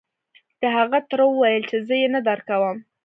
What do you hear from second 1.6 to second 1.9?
چې